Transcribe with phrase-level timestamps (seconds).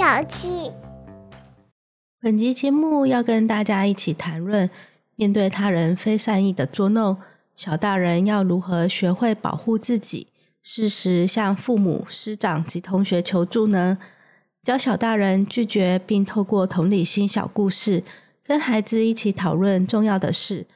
[0.00, 0.72] 小气。
[2.22, 4.70] 本集节目要跟大家一起谈论，
[5.14, 7.18] 面对他人非善意的捉弄，
[7.54, 10.28] 小大人要如何学会保护自己，
[10.62, 13.98] 适时向父母、师长及同学求助呢？
[14.64, 18.02] 教小大人拒绝，并透过同理心小故事，
[18.42, 20.66] 跟孩子一起讨论重要的事。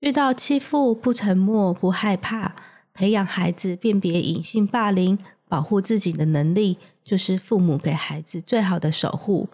[0.00, 2.54] 遇到欺负，不沉默，不害怕，
[2.92, 9.48] 培养孩子辨别隐性霸凌，保护自己的能力，就是父母给孩子最好的守护。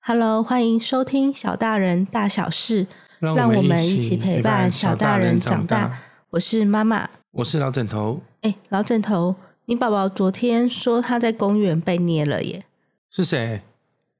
[0.00, 2.84] Hello，欢迎收听《小大人大小事》，
[3.20, 6.00] 让我们一起陪伴小大人长大。
[6.30, 8.22] 我是妈妈，我是老枕头。
[8.40, 9.36] 哎，老枕头，
[9.66, 12.64] 你宝宝昨天说他在公园被捏了耶？
[13.10, 13.62] 是谁？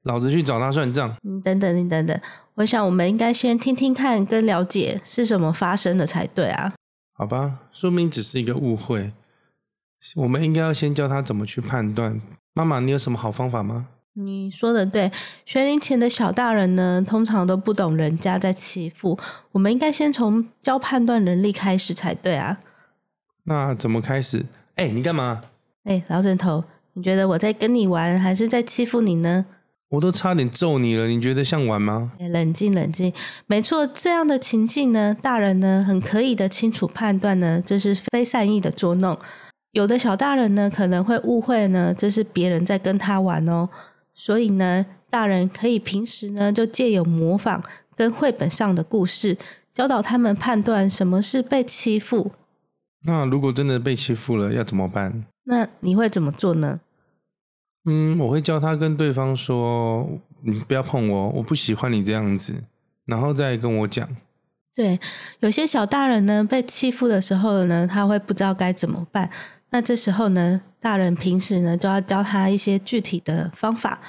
[0.03, 1.15] 老子去找他算账。
[1.23, 2.21] 你等等，你等等，
[2.55, 6.73] 我想我们应该先听听看，跟了解是什么发生的才对啊。
[7.19, 9.11] 好吧，说明只是一个误会。
[10.15, 12.21] 我们应该要先教他怎么去判断。
[12.53, 13.87] 妈妈，你有什么好方法吗？
[14.13, 15.11] 你说的对，
[15.45, 19.19] 学龄前的小大人呢，通常都不懂人家在欺负。
[19.51, 22.61] 我们应该先从教判断能力开始才对啊。
[23.43, 24.45] 那怎么开始？
[24.75, 25.43] 哎，你干嘛？
[25.83, 29.45] 哎，老枕头，你觉得我在跟你玩，还是在欺负你呢？
[29.89, 32.11] 我都差点揍你了，你觉得像玩吗？
[32.19, 33.11] 哎，冷静冷静，
[33.47, 39.17] 没错，这样的情境呢，大人呢很可以的清楚判断呢，这是非善意的捉弄。
[39.71, 43.67] 有的小大人呢可能会误会呢，这是别人在跟他玩哦。
[44.13, 47.63] 所以呢，大人可以平时呢就借由模仿
[47.95, 49.37] 跟绘本上的故事，
[49.73, 52.31] 教导他们判断什么是被欺负。
[53.05, 55.25] 那如果真的被欺负了，要怎么办？
[55.45, 56.81] 那你会怎么做呢？
[57.91, 60.07] 嗯，我会教他跟对方说
[60.45, 62.53] ：“你不要碰我，我不喜欢你这样子。”
[63.05, 64.07] 然后再跟我讲。
[64.75, 64.99] 对，
[65.39, 69.27] 有些小大人呢被欺负的时候呢，他会不知道该怎么办。
[69.71, 73.99] 那这时候呢，大人平时呢就要教他一些具体的方法。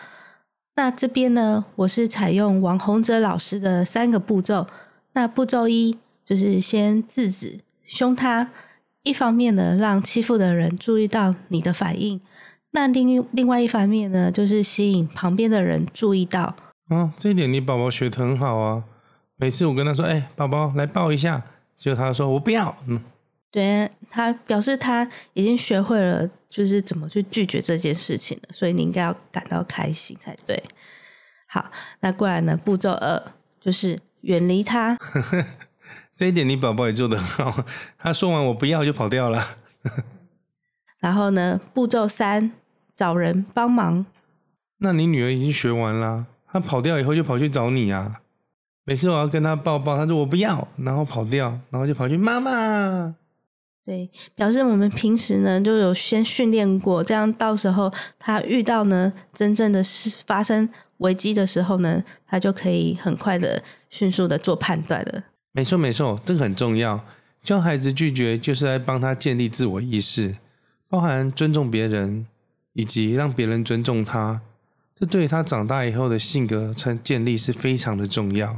[0.77, 4.67] 那这边呢，我是采用王洪哲老师的三个步骤。
[5.15, 8.51] 那步骤一就是先制止凶他，
[9.05, 12.21] 一方面呢让欺负的人注意到你的反应。
[12.73, 16.55] 那另另外一方面呢，就是吸引旁边的人注意到。
[16.89, 18.85] 哦，这一点你宝宝学的很好啊。
[19.37, 21.43] 每次我跟他说：“哎，宝宝来抱一下。”
[21.77, 23.03] 结果他说：“我不要。”嗯。
[23.51, 30.63] 对，他表示他已经学会了，就是怎么去拒绝这件事情了，所以你应该要感到开心才对。
[31.49, 31.71] 好，
[32.01, 32.57] 那过来呢？
[32.57, 34.97] 步骤二就是远离他。
[36.15, 37.65] 这一点你宝宝也做得很好。
[37.99, 39.57] 他说完我不要就跑掉了。
[41.01, 41.61] 然后呢？
[41.73, 42.53] 步骤三
[43.01, 44.05] 找人帮忙。
[44.81, 48.21] 那你女儿已经学完了，她跑掉以后就跑去找你啊。
[48.85, 53.17] 每次我要跟她抱抱，她说我不要，然后跑掉，然后就跑去妈妈。
[53.87, 60.69] 对，表示我们平时呢就有先训练过，这样到时候她遇到呢真正的事发生
[60.99, 65.25] 危机的时候呢，她就可以很快的、迅速的做判断了。
[65.53, 67.03] 没错，没错，这个很重要。
[67.43, 70.37] 教孩子拒绝，就是来帮他建立自我意识，
[70.91, 72.27] 包含尊重别人，
[72.73, 74.41] 以及让别人尊重他。
[74.95, 78.57] 这对于他长大以后的性格成建立是非常的重要。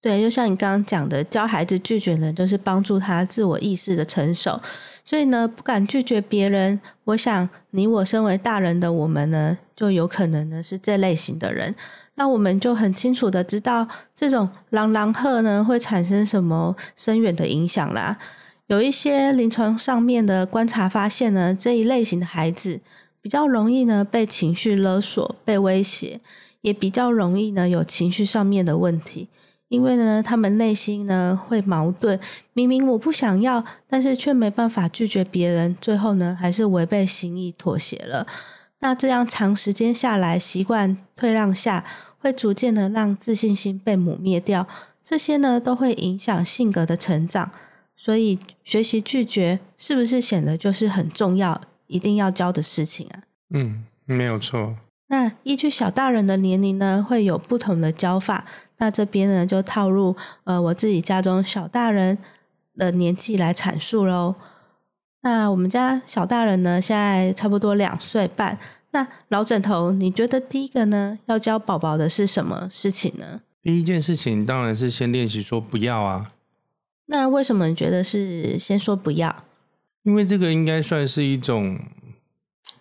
[0.00, 4.60] 对，就像你刚刚讲的，教孩子拒绝呢，就是帮助他自我意识的成熟。
[5.04, 6.80] 所以呢，不敢拒绝别人。
[7.04, 11.74] 我想，你我身为大人的我们呢，就有可能呢是这类型的人。
[12.16, 18.18] 那我们就很清楚的知道，这种狼狼鹤呢会产生什么深远的影响啦。
[18.66, 22.80] 有一些临床上面的观察发现呢，这一类型的孩子
[23.22, 26.20] 比较容易呢被情绪勒索、被威胁，
[26.60, 29.28] 也比较容易呢有情绪上面的问题。
[29.68, 32.20] 因为呢，他们内心呢会矛盾，
[32.52, 38.26] 明明我不想要，但是却没办法拒绝别人，最后呢还是违背心意妥协了。
[38.80, 41.86] 那这样长时间下来，习惯退让下，
[42.18, 44.66] 会逐渐的让自信心被抹灭掉，
[45.02, 47.50] 这些呢都会影响性格的成长。
[47.96, 51.58] 所以学习拒绝是不是显得就是很重要，
[51.92, 53.22] 一定要教的事情啊？
[53.50, 54.76] 嗯，没有错。
[55.08, 58.46] 那依据小大人的年龄呢，会有不同的教法。
[58.78, 62.16] 那这边呢，就套入呃我自己家中小大人
[62.76, 64.34] 的年纪来阐述喽。
[65.20, 68.58] 那我们家小大人呢，现在差不多两岁半。
[68.92, 73.42] 那老枕头，你觉得第一个呢，要教宝宝的是什么事情呢？
[73.62, 76.32] 第一件事情当然是先练习说不要啊。
[77.06, 79.44] 那为什么你觉得是先说不要？
[80.02, 81.78] 因为这个应该算是一种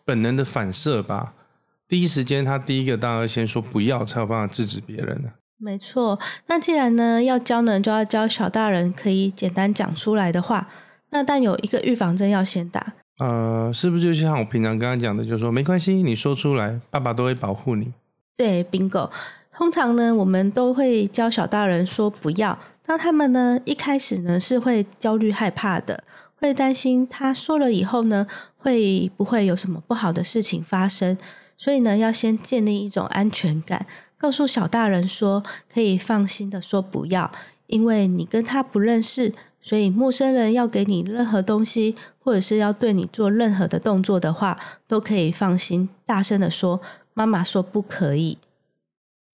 [0.04, 1.34] 本能的反射吧。
[1.88, 5.30] 第一时间，他第一个当然先说不要，才有办法制止别人呢。
[5.58, 10.68] 没错，那既然呢要教呢，就要教小大人可以简单讲出来的话。
[11.12, 17.94] 那但有一个预防针要先打呃，是不是就像我平常刚刚讲的，就是说没关系，你说出来，爸爸都会保护你。
[18.36, 19.12] 对，bingo。
[19.52, 22.58] 通常呢，我们都会教小大人说不要。
[22.84, 26.04] 当他们呢一开始呢是会焦虑害怕的，
[26.42, 28.26] 会担心他说了以后呢
[28.58, 31.16] 会不会有什么不好的事情发生，
[31.56, 33.86] 所以呢要先建立一种安全感，
[34.18, 37.32] 告诉小大人说可以放心的说不要，
[37.68, 46.82] 因为你跟他不认识，所以陌生人要给你任何东西，或者是要对你做任何的动作的话，都可以放心大声的说，
[47.14, 48.40] 妈妈说不可以。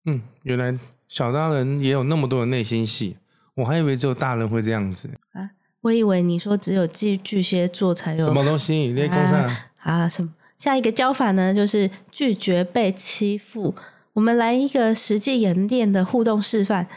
[0.03, 0.77] 嗯，原来
[1.07, 3.15] 小大人也有那么多的内心戏，
[3.55, 5.51] 我还以为只有大人会这样子啊！
[5.87, 8.75] 我以为你说只有巨巨蟹座才有什么东西？
[8.75, 9.49] 你在公上
[9.79, 10.09] 啊？
[10.09, 10.29] 什么？
[10.57, 11.53] 下一个教法呢？
[11.53, 13.73] 就是拒绝被欺负。
[14.11, 16.87] 我们来一个实际演练的互动示范。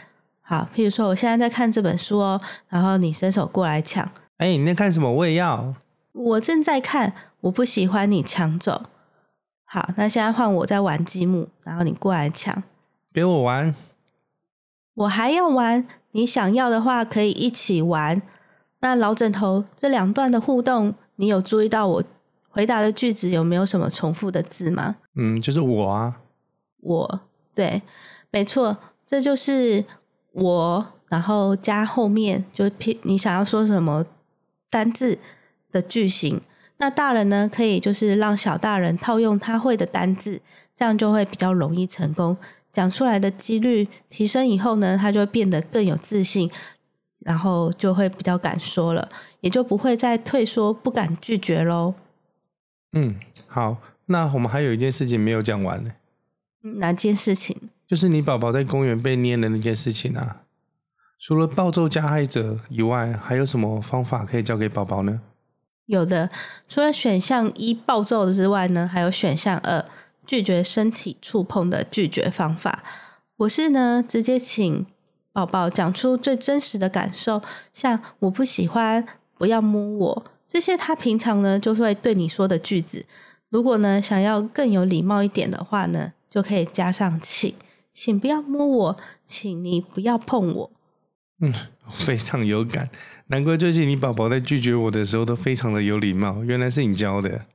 [0.41, 4.11] 好，譬如说，我现在在看这本书哦，然后你伸手过来抢。
[4.37, 5.09] 哎，你在看什么？
[5.09, 5.73] 我也要。
[6.11, 8.83] 我正在看，我不喜欢你抢走。
[9.63, 12.61] 好，那现在换我在玩积木，然后你过来抢。
[13.13, 13.73] 给我玩，
[14.95, 15.87] 我还要玩。
[16.11, 18.21] 你想要的话，可以一起玩。
[18.81, 22.03] 那老枕头，这两段的互动，你有注意到我
[22.49, 24.97] 回答的句子有没有什么重复的字吗？
[25.15, 26.17] 嗯，就是我啊，
[26.81, 27.21] 我，
[27.55, 27.81] 对，
[28.29, 29.85] 没错，这就是
[30.33, 32.69] 我，然后加后面就
[33.03, 34.05] 你想要说什么
[34.69, 35.17] 单字
[35.71, 36.41] 的句型。
[36.77, 40.41] 那大人呢，可以就是让小大人套用他会的单字，
[40.75, 42.35] 这样就会比较容易成功。
[42.71, 46.49] 讲出来的几率提升以后呢，他就会变得更有自信，
[47.21, 49.09] 然后就会比较敢说了，
[49.39, 51.93] 也就不会再退缩、不敢拒绝喽。
[52.93, 53.15] 嗯，
[53.47, 53.77] 好，
[54.07, 55.91] 那我们还有一件事情没有讲完呢。
[56.79, 57.57] 哪件事情？
[57.87, 60.43] 就是你宝宝在公园被捏的那件事情啊。
[61.19, 65.21] 除了暴揍加害者以外，还有什么方法可以教给宝宝呢？
[65.85, 66.29] 有的，
[66.67, 69.85] 除了选项一暴揍之外呢，还有选项二。
[70.23, 72.83] 拒绝身体触碰的拒绝方法，
[73.37, 74.85] 我是呢直接请
[75.33, 77.41] 宝宝讲出最真实的感受，
[77.73, 79.05] 像我不喜欢，
[79.37, 83.05] 不要摸我，这些他平常呢就会对你说的句子。
[83.49, 87.53] 如果呢想要更有礼貌一点的话呢，就可以加上请，
[87.93, 90.71] 请不要摸我，请你不要碰我。
[91.39, 91.53] 嗯，
[91.95, 92.89] 非常有感，
[93.27, 97.45] 难怪最近你宝宝在拒绝我的时候都非常的有礼貌，原来是你教的。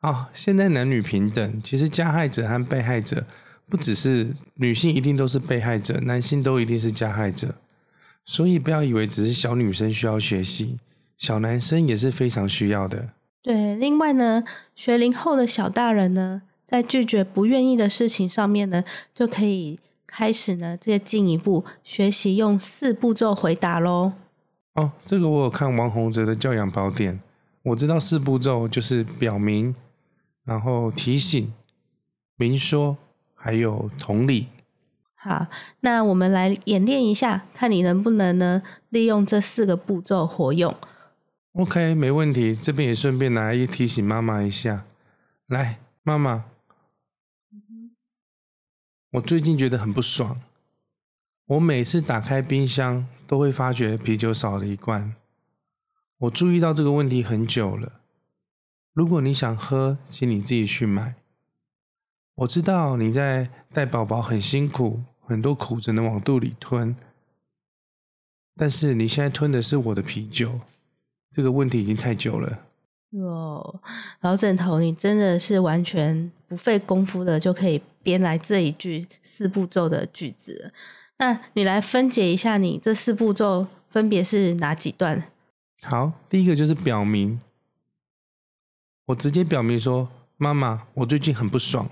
[0.00, 3.26] 啊、哦，现在男女平等，其实加害者和被害者
[3.68, 7.56] 不只是女性一定都是被害者，男性都一定是加害者。
[8.24, 10.78] 所以不要以为只是小女生需要学习，
[11.16, 13.10] 小男生也是非常需要的。
[13.42, 14.44] 对，另外呢，
[14.74, 18.84] 学龄后的小大人呢，在拒绝不愿意的事情上面呢，
[19.14, 24.12] 就可以开始呢，再进一步学习用四步骤回答喽。
[24.74, 27.20] 哦，这个我有看王洪哲的教养宝典，
[27.62, 29.74] 我知道四步骤就是表明。
[30.44, 31.52] 然后提醒、
[32.36, 32.96] 明说，
[33.38, 34.48] 还有同理。
[35.14, 35.46] 好，
[35.80, 40.76] 那我们来演练一下，看你能不能呢利用这四个步骤活用。
[41.52, 42.54] OK，没问题。
[42.54, 44.84] 这边也顺便拿来提醒妈妈一下。
[45.46, 46.44] 来，妈妈，
[49.12, 50.40] 我最近觉得很不爽。
[51.46, 55.14] 我每次打开冰箱都会发觉啤酒少了一罐。
[56.18, 58.00] 我注意到这个问题很久了。
[58.92, 61.14] 如果你想喝，请你自己去买。
[62.38, 66.94] 我知道你在带宝宝很辛苦，很多苦只能往肚里吞。
[68.54, 70.60] 但是你现在吞的是我的啤酒，
[71.32, 72.64] 这个问题已经太久了。
[73.10, 73.80] 哦，
[74.20, 80.72] 老枕头，你真的是完全不费功夫的就可以编来这一句四步骤的句子。
[81.18, 85.24] 那你来分解一下，你这四步骤分别是哪几段？
[85.82, 87.40] 好，第一个就是表明。
[89.06, 91.90] 我直接表明说：“妈妈，我最近很不爽。”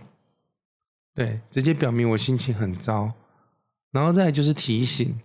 [1.16, 3.14] 对，直接表明我心情很糟。
[3.90, 5.18] 然后再来就是提醒，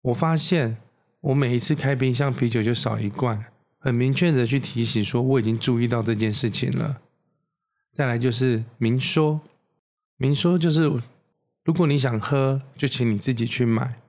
[0.00, 0.78] 我发现
[1.20, 7.02] 我每一次开冰箱啤酒就少一罐，很明确的去提醒说我已经注意到这件事情了。
[7.92, 9.42] 再来就是明说，
[10.16, 10.90] 明说就是
[11.62, 14.00] 如果你想喝，就请你自己去买，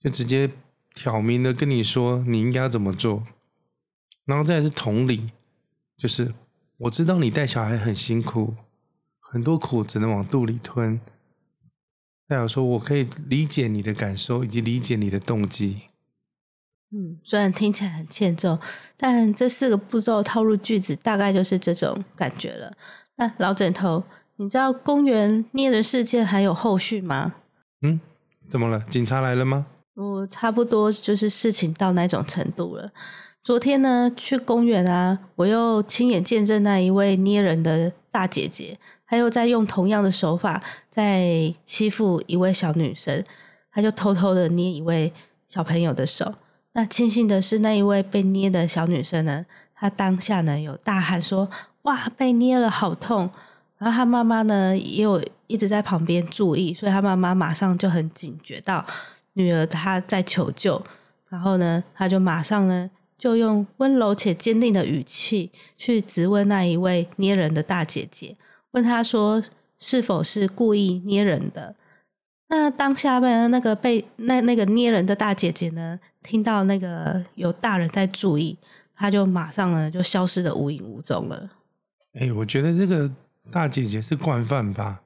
[0.00, 0.50] 就直接
[0.94, 3.26] 挑明的跟你说你应该要怎么做。
[4.24, 5.30] 然后再来是同理。
[5.98, 6.32] 就是
[6.76, 8.54] 我知道你带小孩很辛苦，
[9.30, 10.98] 很多苦只能往肚里吞。
[12.26, 15.82] 代表说我可以理解你的感受，以及理解你的动机。
[16.90, 18.58] 嗯，虽然听起来很欠揍，
[18.96, 22.72] 但这四个步骤套入句子，大概就是这种感觉了。
[23.16, 24.04] 那老枕头，
[24.36, 27.34] 你知道公园捏人事件还有后续吗？
[27.82, 28.00] 嗯，
[28.48, 28.80] 怎么了？
[28.88, 29.66] 警察来了吗？
[29.94, 32.90] 我差不多就是事情到那种程度了。
[33.48, 38.76] 昨天呢，去公园啊，我又亲眼见证那一位捏人的大姐姐，
[39.06, 43.24] 她又在用同样的手法在欺负一位小女生，
[43.72, 45.10] 她就偷偷的捏一位
[45.48, 46.34] 小朋友的手。
[46.72, 51.48] 那庆幸的是，那一位被捏的小女生呢，她当下呢有大喊说
[51.84, 53.30] ：“哇，被捏了，好痛！”
[53.78, 58.84] 然后她妈妈呢也有一直在旁边注意，所以她妈妈马上就很警觉到
[59.32, 60.82] 女儿她在求救，
[61.30, 62.90] 然后呢，她就马上呢。
[63.18, 68.36] 就用温柔且坚定的语气去质问那一位捏人的大姐姐，
[68.70, 69.42] 问她说
[69.78, 71.74] 是否是故意捏人的。
[72.48, 78.56] 那当下面那个被那那个捏人的大姐姐呢，听到那个有大人在注意，
[78.94, 81.50] 她就马上呢就消失得无影无踪了。
[82.14, 83.10] 哎、我觉得这个
[83.50, 85.02] 大姐姐是惯犯吧？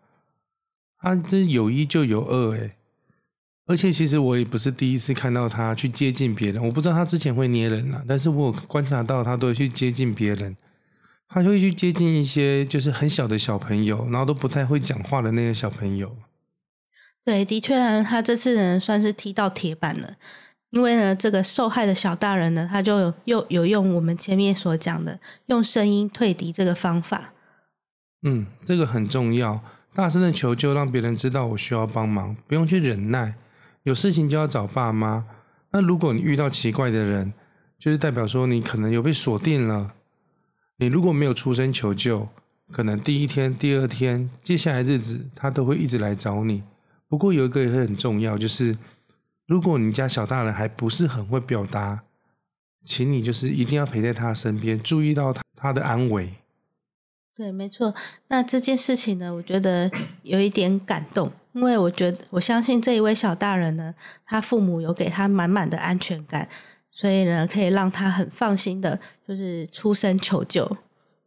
[0.99, 2.77] 她这有一就有二、欸，哎。
[3.65, 10.57] 而且其实我也不是第一次看到他去接近别人，我不知道他之前会捏人啊，但是我有观察到他都会去接近别人，
[11.29, 16.17] 他就会去接近一些就是很小的小朋友，然后都不太会讲话的那个小朋友。
[17.25, 20.17] 对，的确呢，他这次呢算是踢到铁板了，
[20.71, 27.33] 因为呢这个受害的小大人呢，他就有又有用我们前面所讲的用声音退敌这个方法。
[28.25, 29.61] 嗯，这个很重要，
[29.95, 33.37] 大声的求救，让别人知道我需要帮忙，不用去忍耐。
[33.85, 35.27] 有事情就要找爸妈。
[35.71, 37.33] 那如果你遇到奇怪的人，
[37.79, 39.95] 就是代表说你可能有被锁定了。
[40.77, 42.29] 你如果没有出声求救，
[42.71, 46.63] 可能第一天、第二天、接下来日子他都会一直来找你。
[47.09, 48.77] 不过有一个也很重要，就是
[49.47, 52.03] 如果你家小大人还不是很会表达，
[52.85, 56.31] 请你就是一定要陪在他身边，注意到他他的安危。
[57.35, 57.95] 对，没错。
[58.29, 59.91] 那这件事情呢，我觉得
[60.23, 61.33] 有一点感动。
[61.55, 63.95] 因为我觉得，我相信这一位小大人呢，
[64.25, 66.49] 他父母有给他满满的安全感，
[66.91, 70.77] 所以呢，可以让他很放心的，就是出声求救。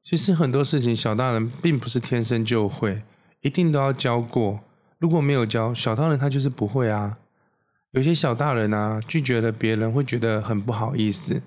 [0.02, 3.04] 其实很多事情，小大人并不是天生就会，
[3.42, 4.62] 一定都要教过。
[4.98, 7.18] 如果没有教，小大人他就是不会啊。
[7.92, 11.42] 有些小大人啊，拒绝了别人，会觉得很不好意思，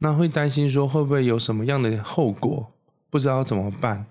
[0.00, 2.72] 那会担心说会不会有什么样的后果，
[3.08, 4.06] 不知道怎么办。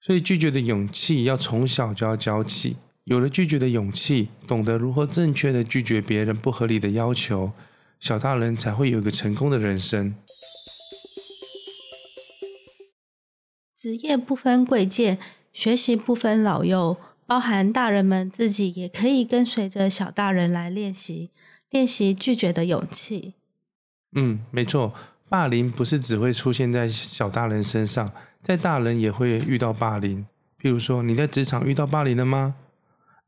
[0.00, 2.76] 所以拒绝的勇气要从小就要教起。
[3.08, 7.52] 有了拒绝的勇气，懂得如何正确的拒绝别人不合理的要求，
[7.98, 10.14] 小大人才会有一个成功的人生。
[13.74, 15.18] 职业不分贵贱，
[15.54, 21.30] 学习不分老幼，包含大人们自己也可以跟随着小大人来练习，
[21.70, 23.32] 练习拒绝的勇气。
[24.12, 24.92] 嗯，没错，
[25.30, 28.12] 霸凌不是只会出现在小大人身上，
[28.42, 30.26] 在大人也会遇到霸凌。
[30.60, 32.56] 譬如说，你在职场遇到霸凌了吗？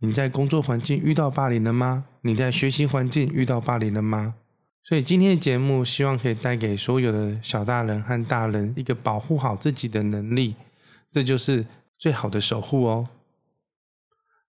[0.01, 2.05] 你在工作环境遇到霸凌了吗？
[2.23, 4.35] 你在学习环境遇到霸凌了吗？
[4.83, 10.57] 所以今天的节目希望可以带给所有的小大人和大人一个保护好自己的能力，
[11.11, 11.67] 这就是
[11.99, 13.09] 最好的守护哦。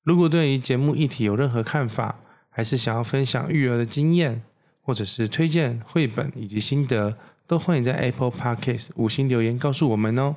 [0.03, 2.15] 如果对于节目议题有任何看法，
[2.49, 4.41] 还是想要分享育儿的经验，
[4.81, 10.35] 或者是推荐绘本以及心得，都欢迎在 Apple Podcast 五星留言告诉我们哦。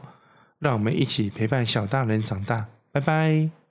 [0.59, 3.64] 让我们一起陪伴小大人长大，拜拜。